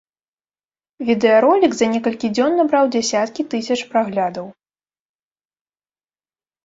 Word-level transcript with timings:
Відэаролік 1.09 1.75
за 1.81 1.85
некалькі 1.93 2.27
дзён 2.37 2.51
набраў 2.61 2.85
дзясяткі 2.95 3.41
тысяч 3.55 3.79
праглядаў. 3.95 4.51